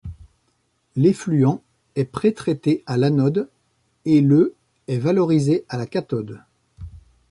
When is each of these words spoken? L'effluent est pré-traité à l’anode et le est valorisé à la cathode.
L'effluent 0.95 1.61
est 1.95 2.05
pré-traité 2.05 2.81
à 2.87 2.97
l’anode 2.97 3.51
et 4.05 4.21
le 4.21 4.55
est 4.87 4.97
valorisé 4.97 5.63
à 5.69 5.77
la 5.77 5.85
cathode. 5.85 6.41